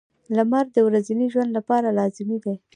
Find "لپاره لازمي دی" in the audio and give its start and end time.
1.57-2.55